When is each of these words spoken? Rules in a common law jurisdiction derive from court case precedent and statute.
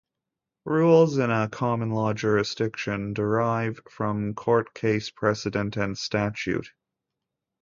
Rules 0.65 1.19
in 1.19 1.29
a 1.29 1.47
common 1.47 1.91
law 1.91 2.11
jurisdiction 2.11 3.13
derive 3.13 3.79
from 3.87 4.33
court 4.33 4.73
case 4.73 5.11
precedent 5.11 5.77
and 5.77 5.95
statute. 5.95 6.71